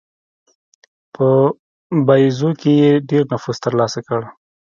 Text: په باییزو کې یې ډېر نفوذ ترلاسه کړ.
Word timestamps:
په 1.15 1.27
باییزو 2.05 2.49
کې 2.59 2.71
یې 2.81 2.91
ډېر 3.09 3.23
نفوذ 3.33 3.57
ترلاسه 3.65 3.99
کړ. 4.07 4.19